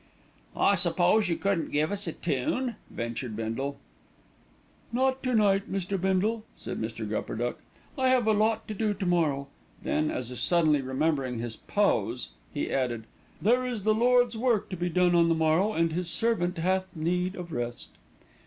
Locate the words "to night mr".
5.21-6.01